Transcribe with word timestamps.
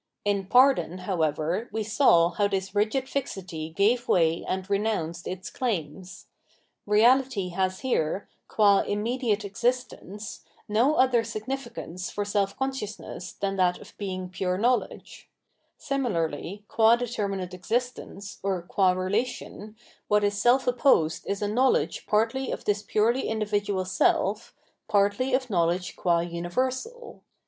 In 0.25 0.47
pardon, 0.47 0.97
however, 0.97 1.69
we 1.71 1.83
saw 1.83 2.29
how 2.29 2.47
this 2.47 2.73
rigid 2.73 3.07
fixity 3.07 3.69
gave 3.69 4.07
way 4.07 4.43
and 4.47 4.67
renounced 4.67 5.27
its 5.27 5.51
claims. 5.51 6.25
Reality 6.87 7.49
has 7.49 7.81
here, 7.81 8.27
qua 8.47 8.79
immediate 8.79 9.45
existence, 9.45 10.43
no 10.67 10.95
other 10.95 11.23
significance 11.23 12.09
for 12.09 12.25
self 12.25 12.57
consciousness 12.57 13.33
than 13.33 13.57
that 13.57 13.77
of 13.79 13.95
being 13.99 14.27
pure 14.29 14.57
knowledge; 14.57 15.29
similarly, 15.77 16.65
qua 16.67 16.95
determinate 16.95 17.53
existence, 17.53 18.39
or 18.41 18.63
qua 18.63 18.93
relation, 18.93 19.75
what 20.07 20.23
is 20.23 20.33
self 20.35 20.65
opposed 20.65 21.27
is 21.27 21.43
a 21.43 21.47
knowledge 21.47 22.07
partly 22.07 22.49
of 22.49 22.65
this 22.65 22.81
purely 22.81 23.27
individual 23.29 23.85
self, 23.85 24.55
partly 24.87 25.35
of 25.35 25.51
knowledge 25.51 25.95
qua 25.95 26.21
universal. 26.21 27.21